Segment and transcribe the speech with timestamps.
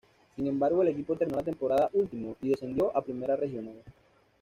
[0.35, 3.83] Sin embargo el equipo terminó la temporada último y descendió a Primera Regional.